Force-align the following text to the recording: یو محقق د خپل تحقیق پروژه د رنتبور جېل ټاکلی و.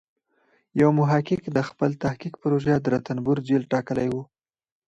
یو 0.81 0.89
محقق 0.99 1.41
د 1.55 1.57
خپل 1.69 1.89
تحقیق 2.03 2.33
پروژه 2.43 2.75
د 2.79 2.85
رنتبور 2.93 3.37
جېل 3.47 3.63
ټاکلی 3.73 4.07
و. 4.11 4.15